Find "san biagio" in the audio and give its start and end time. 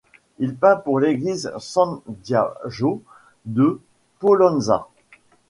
1.59-3.03